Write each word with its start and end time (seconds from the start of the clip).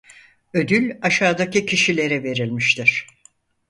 Ödül 0.53 0.91
aşağıdaki 1.01 1.65
kişilere 1.65 2.23
verilmiştir. 2.23 3.07